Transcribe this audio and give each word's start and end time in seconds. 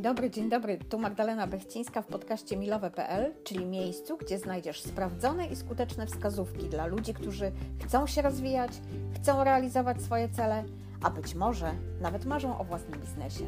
Dobry, 0.00 0.30
dzień 0.30 0.48
dobry. 0.48 0.78
Tu 0.78 0.98
Magdalena 0.98 1.46
Bechcińska 1.46 2.02
w 2.02 2.06
podcaście 2.06 2.56
milowe.pl, 2.56 3.34
czyli 3.44 3.66
miejscu, 3.66 4.16
gdzie 4.16 4.38
znajdziesz 4.38 4.82
sprawdzone 4.82 5.46
i 5.46 5.56
skuteczne 5.56 6.06
wskazówki 6.06 6.68
dla 6.68 6.86
ludzi, 6.86 7.14
którzy 7.14 7.52
chcą 7.84 8.06
się 8.06 8.22
rozwijać, 8.22 8.72
chcą 9.14 9.44
realizować 9.44 10.02
swoje 10.02 10.28
cele, 10.28 10.64
a 11.02 11.10
być 11.10 11.34
może 11.34 11.72
nawet 12.00 12.24
marzą 12.24 12.58
o 12.58 12.64
własnym 12.64 13.00
biznesie. 13.00 13.44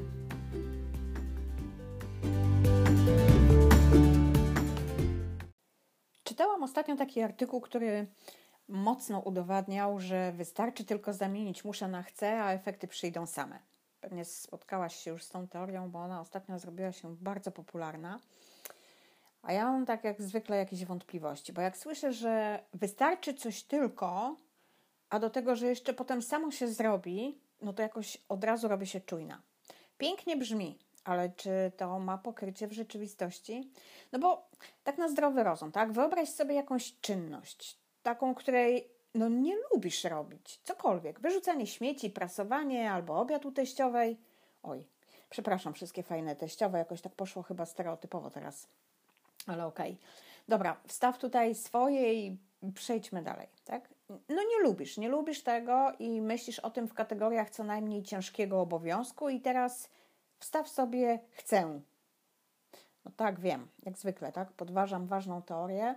Czytałam 6.25 6.63
ostatnio 6.63 6.97
taki 6.97 7.23
artykuł, 7.23 7.61
który 7.61 8.07
mocno 8.69 9.21
udowadniał, 9.21 9.99
że 9.99 10.33
wystarczy 10.33 10.85
tylko 10.85 11.13
zamienić 11.13 11.65
muszę 11.65 11.89
na 11.89 12.03
chcę, 12.03 12.43
a 12.43 12.53
efekty 12.53 12.89
przyjdą 12.89 13.27
same. 13.27 13.72
Pewnie 14.03 14.25
spotkałaś 14.25 14.97
się 14.97 15.11
już 15.11 15.25
z 15.25 15.29
tą 15.29 15.49
teorią, 15.49 15.91
bo 15.91 15.99
ona 15.99 16.21
ostatnio 16.21 16.59
zrobiła 16.59 16.93
się 16.93 17.17
bardzo 17.17 17.51
popularna. 17.51 18.21
A 19.43 19.53
ja 19.53 19.65
mam 19.65 19.87
tak 19.87 20.05
jak 20.05 20.23
zwykle 20.23 20.57
jakieś 20.57 20.85
wątpliwości, 20.85 21.53
bo 21.53 21.61
jak 21.61 21.77
słyszę, 21.77 22.13
że 22.13 22.63
wystarczy 22.75 23.35
coś 23.35 23.63
tylko, 23.63 24.37
a 25.11 25.19
do 25.19 25.31
tego, 25.31 25.57
że 25.57 25.67
jeszcze 25.67 25.95
potem 25.95 26.23
samo 26.23 26.51
się 26.51 26.69
zrobi, 26.69 27.39
no 27.61 27.73
to 27.73 27.83
jakoś 27.83 28.19
od 28.29 28.45
razu 28.45 28.69
robię 28.69 28.87
się 28.87 29.01
czujna. 29.01 29.43
Pięknie 29.99 30.37
brzmi, 30.37 30.79
ale 31.05 31.31
czy 31.31 31.73
to 31.77 31.99
ma 31.99 32.19
pokrycie 32.19 32.67
w 32.67 32.73
rzeczywistości? 32.73 33.73
No 34.13 34.19
bo 34.19 34.49
tak 34.85 34.99
na 34.99 35.09
zdrowy 35.09 35.43
rozum, 35.43 35.73
tak? 35.73 35.93
Wyobraź 35.93 36.29
sobie 36.29 36.55
jakąś 36.55 37.01
czynność, 37.01 37.79
taką, 38.03 38.35
której 38.35 38.89
no 39.15 39.29
nie 39.29 39.57
lubisz 39.73 40.05
robić. 40.05 40.61
Cokolwiek. 40.65 41.21
Wyrzucanie 41.21 41.67
śmieci, 41.67 42.11
prasowanie 42.11 42.93
albo 42.93 43.21
obiad 43.21 43.47
u 43.47 43.53
teściowej. 43.53 44.17
Oj, 44.63 44.85
przepraszam, 45.31 45.75
wszystkie 45.75 46.03
fajne 46.03 46.37
teściowe. 46.37 46.79
Jakoś 46.79 47.01
tak 47.01 47.13
poszło 47.15 47.43
chyba 47.43 47.67
stereotypowo 47.67 48.31
teraz. 48.31 48.69
Ale 49.47 49.67
okej. 49.67 49.93
Okay. 49.93 50.07
Dobra, 50.49 50.77
wstaw 50.87 51.19
tutaj 51.19 51.55
swoje 51.55 52.15
i 52.15 52.37
przejdźmy 52.75 53.23
dalej, 53.23 53.49
tak? 53.65 53.89
No 54.09 54.43
nie 54.43 54.63
lubisz, 54.63 54.97
nie 54.99 55.09
lubisz 55.09 55.43
tego 55.43 55.93
i 55.99 56.21
myślisz 56.21 56.59
o 56.59 56.71
tym 56.71 56.89
w 56.89 56.95
kategoriach 56.95 57.51
co 57.51 57.65
najmniej 57.65 58.03
ciężkiego 58.03 58.61
obowiązku 58.61 59.29
i 59.29 59.41
teraz 59.41 59.89
wstaw 60.39 60.69
sobie 60.69 61.21
chcę. 61.31 61.81
No 63.05 63.11
tak, 63.17 63.41
wiem, 63.41 63.69
jak 63.83 63.99
zwykle, 63.99 64.33
tak? 64.33 64.53
Podważam 64.53 65.07
ważną 65.07 65.43
teorię 65.43 65.95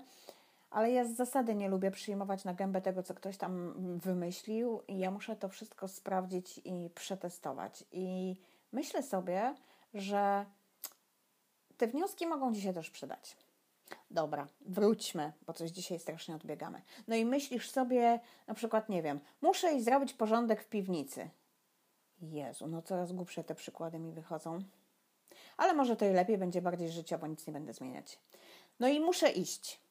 ale 0.76 0.92
ja 0.92 1.06
z 1.06 1.16
zasady 1.16 1.56
nie 1.56 1.70
lubię 1.70 1.92
przyjmować 1.92 2.44
na 2.44 2.54
gębę 2.54 2.82
tego, 2.82 3.04
co 3.04 3.14
ktoś 3.14 3.38
tam 3.38 3.74
wymyślił, 4.00 4.82
i 4.88 4.98
ja 4.98 5.12
muszę 5.12 5.36
to 5.36 5.50
wszystko 5.50 5.88
sprawdzić 5.88 6.62
i 6.66 6.90
przetestować. 6.96 7.84
I 7.92 8.36
myślę 8.72 9.04
sobie, 9.04 9.56
że 9.94 10.46
te 11.78 11.88
wnioski 11.88 12.28
mogą 12.28 12.54
dzisiaj 12.54 12.74
też 12.74 12.90
przydać. 12.90 13.38
Dobra, 14.12 14.48
wróćmy, 14.62 15.34
bo 15.48 15.54
coś 15.54 15.72
dzisiaj 15.72 16.00
strasznie 16.00 16.36
odbiegamy. 16.36 16.82
No 17.08 17.16
i 17.16 17.26
myślisz 17.26 17.70
sobie, 17.70 18.20
na 18.48 18.54
przykład, 18.54 18.90
nie 18.90 19.04
wiem, 19.04 19.20
muszę 19.42 19.74
iść 19.74 19.86
zrobić 19.86 20.14
porządek 20.14 20.64
w 20.64 20.70
piwnicy. 20.70 21.30
Jezu, 22.22 22.68
no 22.68 22.82
coraz 22.82 23.12
głupsze 23.12 23.44
te 23.44 23.56
przykłady 23.56 24.00
mi 24.00 24.12
wychodzą. 24.12 24.60
Ale 25.58 25.74
może 25.74 25.96
to 25.96 26.06
i 26.06 26.14
lepiej, 26.14 26.38
będzie 26.38 26.62
bardziej 26.62 26.90
życiowo, 26.90 27.28
nic 27.28 27.48
nie 27.48 27.54
będę 27.54 27.74
zmieniać. 27.74 28.20
No 28.80 28.88
i 28.88 29.00
muszę 29.00 29.32
iść. 29.32 29.85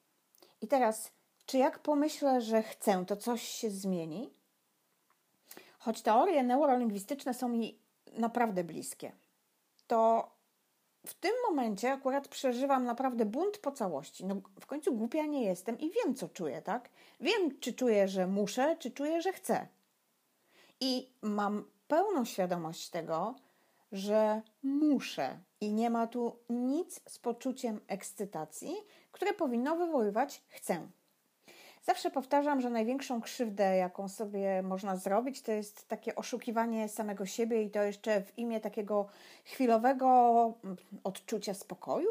I 0.65 0.67
teraz, 0.67 1.13
czy 1.47 1.59
jak 1.59 1.79
pomyślę, 1.79 2.41
że 2.41 2.63
chcę, 2.63 3.05
to 3.07 3.17
coś 3.17 3.43
się 3.43 3.71
zmieni? 3.71 4.31
Choć 5.79 6.03
teorie 6.03 6.43
neurolingwistyczne 6.43 7.35
są 7.35 7.49
mi 7.49 7.79
naprawdę 8.19 8.65
bliskie, 8.65 9.13
to 9.87 10.31
w 11.07 11.15
tym 11.15 11.33
momencie 11.49 11.93
akurat 11.93 12.29
przeżywam 12.29 12.85
naprawdę 12.85 13.25
bunt 13.25 13.59
po 13.59 13.73
całości. 13.73 14.25
No, 14.25 14.35
w 14.61 14.67
końcu 14.67 14.95
głupia 14.95 15.27
nie 15.27 15.45
jestem 15.45 15.79
i 15.79 15.91
wiem, 15.91 16.15
co 16.15 16.29
czuję, 16.29 16.63
tak? 16.63 16.89
Wiem, 17.21 17.61
czy 17.61 17.73
czuję, 17.73 18.09
że 18.09 18.27
muszę, 18.27 18.77
czy 18.79 18.91
czuję, 18.91 19.23
że 19.23 19.33
chcę. 19.33 19.67
I 20.81 21.09
mam 21.23 21.65
pełną 21.89 22.25
świadomość 22.25 22.91
tego, 22.91 23.35
że 23.93 24.43
muszę 24.63 25.39
i 25.65 25.73
nie 25.73 25.91
ma 25.91 26.07
tu 26.07 26.37
nic 26.51 27.01
z 27.09 27.19
poczuciem 27.19 27.81
ekscytacji, 27.89 28.75
które 29.13 29.33
powinno 29.33 29.77
wywoływać 29.77 30.43
chcę. 30.49 30.89
Zawsze 31.83 32.11
powtarzam, 32.11 32.61
że 32.61 32.71
największą 32.71 33.21
krzywdę, 33.21 33.77
jaką 33.77 34.09
sobie 34.09 34.63
można 34.63 34.97
zrobić, 34.97 35.43
to 35.43 35.53
jest 35.53 35.89
takie 35.89 36.15
oszukiwanie 36.15 36.89
samego 36.89 37.27
siebie 37.27 37.63
i 37.63 37.71
to 37.71 37.83
jeszcze 37.83 38.23
w 38.23 38.39
imię 38.39 38.61
takiego 38.61 39.07
chwilowego 39.45 40.09
mm, 40.65 40.77
odczucia 41.05 41.55
spokoju. 41.55 42.09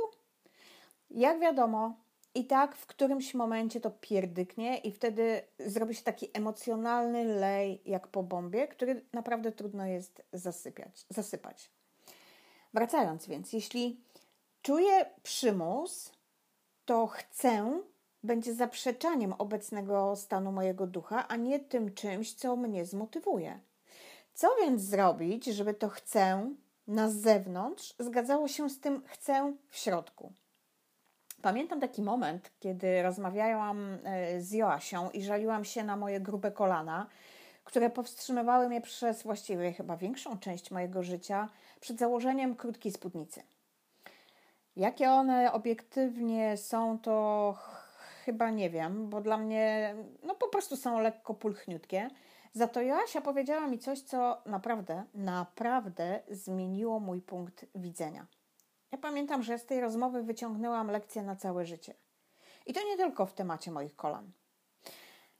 Jak 1.12 1.40
wiadomo, 1.40 1.96
i 2.36 2.46
tak 2.46 2.75
w 2.75 2.86
którymś 2.86 3.34
momencie 3.34 3.81
to 3.81 3.92
pierdyknie 3.92 4.78
i 4.78 4.92
wtedy 4.92 5.42
zrobi 5.59 5.96
się 5.96 6.03
taki 6.03 6.30
emocjonalny 6.34 7.24
lej 7.25 7.81
jak 7.86 8.08
po 8.08 8.24
bombie, 8.24 8.68
który 8.68 9.06
naprawdę 9.13 9.52
trudno 9.52 9.86
jest 9.86 10.22
zasypiać, 10.34 11.06
zasypać. 11.09 11.72
Wracając 12.73 13.28
więc, 13.28 13.53
jeśli 13.53 14.01
czuję 14.61 15.06
przymus, 15.23 16.11
to 16.85 17.07
chcę 17.07 17.81
będzie 18.23 18.53
zaprzeczaniem 18.53 19.34
obecnego 19.34 20.16
stanu 20.16 20.51
mojego 20.51 20.88
ducha, 20.88 21.28
a 21.28 21.35
nie 21.35 21.59
tym 21.59 21.94
czymś, 21.94 22.33
co 22.33 22.56
mnie 22.56 22.85
zmotywuje. 22.85 23.59
Co 24.33 24.56
więc 24.62 24.81
zrobić, 24.81 25.45
żeby 25.45 25.73
to 25.73 25.89
chcę 25.89 26.53
na 26.88 27.09
zewnątrz 27.09 27.95
zgadzało 28.00 28.47
się 28.47 28.69
z 28.69 28.79
tym 28.79 29.03
chcę 29.07 29.53
w 29.69 29.78
środku? 29.78 30.33
Pamiętam 31.41 31.79
taki 31.79 32.01
moment, 32.01 32.51
kiedy 32.59 33.03
rozmawiałam 33.03 33.97
e, 34.03 34.41
z 34.41 34.51
Joasią 34.51 35.09
i 35.09 35.23
żaliłam 35.23 35.66
się 35.66 35.83
na 35.83 35.95
moje 35.95 36.19
grube 36.19 36.51
kolana, 36.51 37.09
które 37.63 37.90
powstrzymywały 37.90 38.69
mnie 38.69 38.81
przez 38.81 39.24
właściwie 39.24 39.74
chyba 39.74 39.97
większą 39.97 40.40
część 40.40 40.72
mojego 40.72 41.03
życia 41.03 41.50
przed 41.79 42.00
założeniem 42.00 42.56
krótkiej 42.56 42.91
spódnicy. 42.91 43.44
Jakie 44.75 45.12
one 45.12 45.51
obiektywnie 45.51 46.57
są, 46.57 47.00
to 47.00 47.57
chyba 48.25 48.50
nie 48.50 48.69
wiem, 48.69 49.09
bo 49.09 49.22
dla 49.22 49.38
mnie 49.38 49.96
no 50.24 50.35
po 50.35 50.47
prostu 50.47 50.78
są 50.78 51.00
lekko 51.00 51.34
pulchniutkie. 51.34 52.09
Za 52.53 52.68
to 52.68 52.81
Joasia 52.81 53.22
powiedziała 53.22 53.68
mi 53.68 53.80
coś, 53.80 54.01
co 54.01 54.41
naprawdę, 54.45 55.03
naprawdę 55.13 56.19
zmieniło 56.30 57.00
mój 57.00 57.22
punkt 57.22 57.66
widzenia. 57.75 58.28
Ja 58.91 58.97
pamiętam, 58.97 59.44
że 59.44 59.59
z 59.59 59.66
tej 59.66 59.81
rozmowy 59.81 60.24
wyciągnęłam 60.24 60.88
lekcję 60.88 61.24
na 61.24 61.35
całe 61.35 61.66
życie. 61.66 61.94
I 62.66 62.74
to 62.74 62.80
nie 62.85 62.97
tylko 62.97 63.25
w 63.25 63.34
temacie 63.34 63.72
moich 63.72 63.95
kolan. 63.95 64.31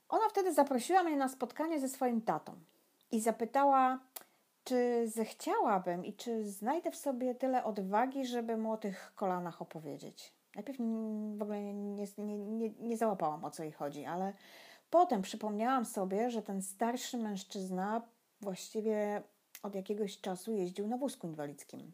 Ona 0.08 0.28
wtedy 0.28 0.54
zaprosiła 0.54 1.02
mnie 1.02 1.16
na 1.16 1.28
spotkanie 1.28 1.80
ze 1.80 1.88
swoim 1.88 2.22
tatą 2.22 2.52
i 3.12 3.20
zapytała, 3.20 3.98
czy 4.64 5.08
zechciałabym 5.08 6.04
i 6.04 6.12
czy 6.12 6.44
znajdę 6.50 6.90
w 6.90 6.96
sobie 6.96 7.34
tyle 7.34 7.64
odwagi, 7.64 8.26
żeby 8.26 8.56
mu 8.56 8.72
o 8.72 8.76
tych 8.76 9.12
kolanach 9.14 9.62
opowiedzieć. 9.62 10.32
Najpierw 10.54 10.78
w 11.36 11.42
ogóle 11.42 11.62
nie, 11.62 12.06
nie, 12.18 12.38
nie, 12.38 12.70
nie 12.70 12.96
załapałam 12.96 13.44
o 13.44 13.50
co 13.50 13.62
jej 13.62 13.72
chodzi, 13.72 14.04
ale 14.04 14.32
potem 14.90 15.22
przypomniałam 15.22 15.84
sobie, 15.84 16.30
że 16.30 16.42
ten 16.42 16.62
starszy 16.62 17.18
mężczyzna 17.18 18.02
właściwie 18.40 19.22
od 19.62 19.74
jakiegoś 19.74 20.20
czasu 20.20 20.52
jeździł 20.52 20.88
na 20.88 20.96
wózku 20.96 21.26
inwalidzkim. 21.26 21.92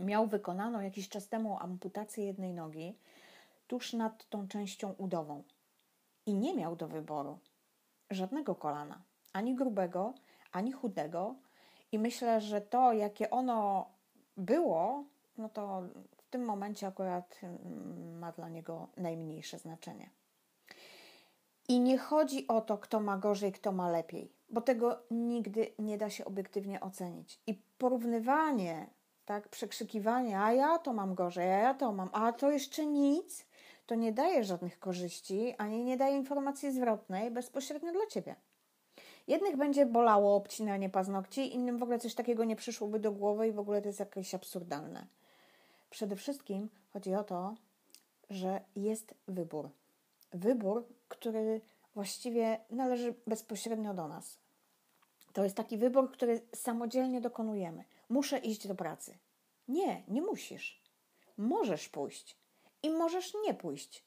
Miał 0.00 0.26
wykonaną 0.26 0.80
jakiś 0.80 1.08
czas 1.08 1.28
temu 1.28 1.58
amputację 1.60 2.26
jednej 2.26 2.54
nogi 2.54 2.98
tuż 3.66 3.92
nad 3.92 4.28
tą 4.28 4.48
częścią 4.48 4.94
udową 4.98 5.42
i 6.26 6.34
nie 6.34 6.54
miał 6.54 6.76
do 6.76 6.88
wyboru 6.88 7.38
żadnego 8.10 8.54
kolana, 8.54 9.02
ani 9.32 9.54
grubego, 9.54 10.14
ani 10.52 10.72
chudego. 10.72 11.34
I 11.92 11.98
myślę, 11.98 12.40
że 12.40 12.60
to, 12.60 12.92
jakie 12.92 13.30
ono 13.30 13.90
było, 14.36 15.04
no 15.38 15.48
to 15.48 15.82
w 16.16 16.30
tym 16.30 16.44
momencie 16.44 16.86
akurat 16.86 17.40
mm, 17.42 18.18
ma 18.18 18.32
dla 18.32 18.48
niego 18.48 18.88
najmniejsze 18.96 19.58
znaczenie. 19.58 20.10
I 21.68 21.80
nie 21.80 21.98
chodzi 21.98 22.48
o 22.48 22.60
to, 22.60 22.78
kto 22.78 23.00
ma 23.00 23.18
gorzej, 23.18 23.52
kto 23.52 23.72
ma 23.72 23.90
lepiej, 23.90 24.32
bo 24.48 24.60
tego 24.60 24.98
nigdy 25.10 25.72
nie 25.78 25.98
da 25.98 26.10
się 26.10 26.24
obiektywnie 26.24 26.80
ocenić. 26.80 27.40
I 27.46 27.54
porównywanie, 27.78 28.86
tak, 29.24 29.48
przekrzykiwanie, 29.48 30.40
a 30.40 30.52
ja 30.52 30.78
to 30.78 30.92
mam 30.92 31.14
gorzej, 31.14 31.52
a 31.52 31.58
ja 31.58 31.74
to 31.74 31.92
mam, 31.92 32.08
a 32.12 32.32
to 32.32 32.50
jeszcze 32.50 32.86
nic, 32.86 33.46
to 33.92 33.96
nie 33.96 34.12
daje 34.12 34.44
żadnych 34.44 34.78
korzyści, 34.78 35.54
ani 35.58 35.84
nie 35.84 35.96
daje 35.96 36.16
informacji 36.16 36.72
zwrotnej 36.72 37.30
bezpośrednio 37.30 37.92
dla 37.92 38.06
ciebie. 38.06 38.36
Jednych 39.26 39.56
będzie 39.56 39.86
bolało 39.86 40.36
obcinanie 40.36 40.90
paznokci, 40.90 41.54
innym 41.54 41.78
w 41.78 41.82
ogóle 41.82 41.98
coś 41.98 42.14
takiego 42.14 42.44
nie 42.44 42.56
przyszłoby 42.56 42.98
do 42.98 43.12
głowy 43.12 43.48
i 43.48 43.52
w 43.52 43.58
ogóle 43.58 43.82
to 43.82 43.88
jest 43.88 44.00
jakieś 44.00 44.34
absurdalne. 44.34 45.06
Przede 45.90 46.16
wszystkim 46.16 46.68
chodzi 46.92 47.14
o 47.14 47.24
to, 47.24 47.54
że 48.30 48.60
jest 48.76 49.14
wybór. 49.28 49.70
Wybór, 50.32 50.86
który 51.08 51.60
właściwie 51.94 52.60
należy 52.70 53.14
bezpośrednio 53.26 53.94
do 53.94 54.08
nas. 54.08 54.38
To 55.32 55.44
jest 55.44 55.56
taki 55.56 55.78
wybór, 55.78 56.12
który 56.12 56.40
samodzielnie 56.54 57.20
dokonujemy. 57.20 57.84
Muszę 58.08 58.38
iść 58.38 58.68
do 58.68 58.74
pracy. 58.74 59.18
Nie, 59.68 60.02
nie 60.08 60.22
musisz. 60.22 60.82
Możesz 61.36 61.88
pójść 61.88 62.41
i 62.82 62.90
możesz 62.90 63.32
nie 63.46 63.54
pójść. 63.54 64.04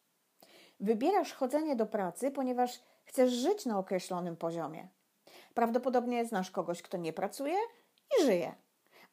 Wybierasz 0.79 1.33
chodzenie 1.33 1.75
do 1.75 1.85
pracy, 1.85 2.31
ponieważ 2.31 2.79
chcesz 3.05 3.31
żyć 3.31 3.65
na 3.65 3.79
określonym 3.79 4.37
poziomie. 4.37 4.87
Prawdopodobnie 5.53 6.25
znasz 6.25 6.51
kogoś, 6.51 6.81
kto 6.81 6.97
nie 6.97 7.13
pracuje 7.13 7.57
i 8.19 8.23
żyje. 8.23 8.55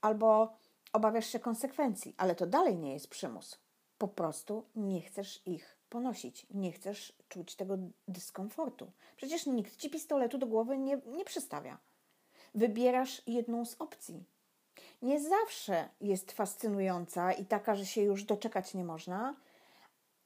Albo 0.00 0.56
obawiasz 0.92 1.26
się 1.26 1.38
konsekwencji, 1.38 2.14
ale 2.18 2.34
to 2.34 2.46
dalej 2.46 2.78
nie 2.78 2.92
jest 2.92 3.08
przymus. 3.08 3.58
Po 3.98 4.08
prostu 4.08 4.64
nie 4.74 5.02
chcesz 5.02 5.42
ich 5.46 5.76
ponosić, 5.88 6.46
nie 6.50 6.72
chcesz 6.72 7.12
czuć 7.28 7.56
tego 7.56 7.78
dyskomfortu. 8.08 8.92
Przecież 9.16 9.46
nikt 9.46 9.76
ci 9.76 9.90
pistoletu 9.90 10.38
do 10.38 10.46
głowy 10.46 10.78
nie, 10.78 11.00
nie 11.06 11.24
przystawia. 11.24 11.78
Wybierasz 12.54 13.22
jedną 13.26 13.64
z 13.64 13.76
opcji. 13.78 14.24
Nie 15.02 15.20
zawsze 15.20 15.88
jest 16.00 16.32
fascynująca 16.32 17.32
i 17.32 17.44
taka, 17.44 17.74
że 17.74 17.86
się 17.86 18.02
już 18.02 18.24
doczekać 18.24 18.74
nie 18.74 18.84
można, 18.84 19.34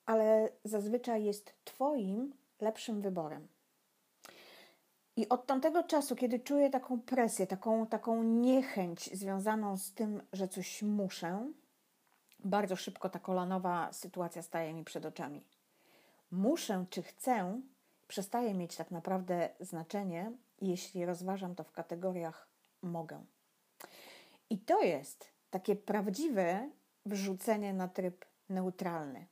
ale 0.06 0.48
zazwyczaj 0.64 1.24
jest 1.24 1.54
Twoim 1.64 2.34
lepszym 2.60 3.00
wyborem. 3.00 3.48
I 5.16 5.28
od 5.28 5.46
tamtego 5.46 5.82
czasu, 5.82 6.16
kiedy 6.16 6.40
czuję 6.40 6.70
taką 6.70 7.00
presję, 7.00 7.46
taką, 7.46 7.86
taką 7.86 8.22
niechęć 8.22 9.16
związaną 9.16 9.76
z 9.76 9.92
tym, 9.92 10.22
że 10.32 10.48
coś 10.48 10.82
muszę, 10.82 11.52
bardzo 12.38 12.76
szybko 12.76 13.08
ta 13.08 13.18
kolanowa 13.18 13.92
sytuacja 13.92 14.42
staje 14.42 14.74
mi 14.74 14.84
przed 14.84 15.06
oczami. 15.06 15.44
Muszę 16.30 16.84
czy 16.90 17.02
chcę 17.02 17.60
przestaje 18.08 18.54
mieć 18.54 18.76
tak 18.76 18.90
naprawdę 18.90 19.48
znaczenie, 19.60 20.32
jeśli 20.60 21.06
rozważam 21.06 21.54
to 21.54 21.64
w 21.64 21.72
kategoriach 21.72 22.48
mogę. 22.82 23.24
I 24.50 24.58
to 24.58 24.82
jest 24.82 25.32
takie 25.50 25.76
prawdziwe 25.76 26.70
wrzucenie 27.06 27.72
na 27.72 27.88
tryb 27.88 28.24
neutralny, 28.48 29.26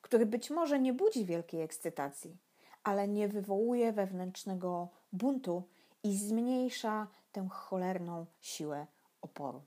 który 0.00 0.26
być 0.26 0.50
może 0.50 0.80
nie 0.80 0.92
budzi 0.92 1.24
wielkiej 1.24 1.62
ekscytacji, 1.62 2.36
ale 2.84 3.08
nie 3.08 3.28
wywołuje 3.28 3.92
wewnętrznego 3.92 4.88
buntu 5.12 5.62
i 6.02 6.16
zmniejsza 6.16 7.06
tę 7.32 7.48
cholerną 7.50 8.26
siłę 8.40 8.86
oporu. 9.20 9.62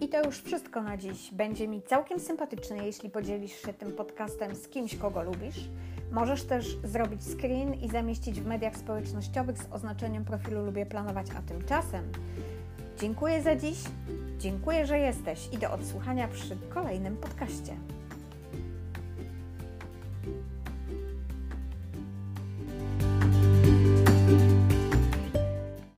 I 0.00 0.08
to 0.08 0.22
już 0.24 0.42
wszystko 0.42 0.82
na 0.82 0.96
dziś. 0.96 1.34
Będzie 1.34 1.68
mi 1.68 1.82
całkiem 1.82 2.20
sympatyczne, 2.20 2.86
jeśli 2.86 3.10
podzielisz 3.10 3.62
się 3.62 3.72
tym 3.72 3.92
podcastem 3.92 4.54
z 4.54 4.68
kimś, 4.68 4.96
kogo 4.96 5.22
lubisz. 5.22 5.68
Możesz 6.12 6.44
też 6.44 6.76
zrobić 6.84 7.22
screen 7.22 7.74
i 7.74 7.88
zamieścić 7.88 8.40
w 8.40 8.46
mediach 8.46 8.76
społecznościowych 8.76 9.58
z 9.58 9.72
oznaczeniem 9.72 10.24
profilu 10.24 10.64
Lubię 10.64 10.86
Planować, 10.86 11.26
a 11.38 11.42
tymczasem 11.42 12.12
dziękuję 13.00 13.42
za 13.42 13.56
dziś, 13.56 13.78
dziękuję, 14.38 14.86
że 14.86 14.98
jesteś 14.98 15.48
i 15.52 15.58
do 15.58 15.72
odsłuchania 15.72 16.28
przy 16.28 16.56
kolejnym 16.74 17.16
podcaście. 17.16 17.76